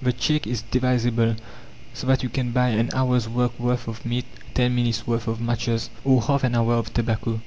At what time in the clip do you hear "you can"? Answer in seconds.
2.22-2.52